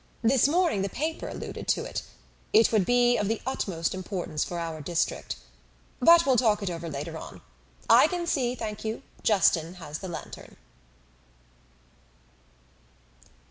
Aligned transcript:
This 0.23 0.47
morning 0.47 0.81
the 0.81 0.89
paper 0.89 1.27
alluded 1.27 1.67
to 1.67 1.85
it. 1.85 2.01
It 2.53 2.71
would 2.71 2.87
be 2.87 3.17
of 3.19 3.27
the 3.27 3.39
utmost 3.45 3.93
importance 3.93 4.43
for 4.43 4.57
our 4.57 4.81
district. 4.81 5.35
But 5.99 6.25
we'll 6.25 6.37
talk 6.37 6.63
it 6.63 6.71
over 6.71 6.89
later 6.89 7.19
on. 7.19 7.41
I 7.87 8.07
can 8.07 8.25
see, 8.25 8.55
thank 8.55 8.83
you; 8.83 9.03
Justin 9.21 9.75
has 9.75 9.99
the 9.99 10.07
lantern." 10.07 10.57